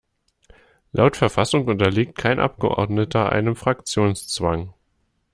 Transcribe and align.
Laut 0.93 1.15
Verfassung 1.15 1.67
unterliegt 1.67 2.17
kein 2.17 2.39
Abgeordneter 2.39 3.31
einem 3.31 3.55
Fraktionszwang. 3.55 4.73